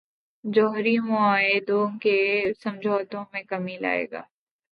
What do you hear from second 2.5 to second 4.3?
سمجھوتوں میں کمی لائے گا۔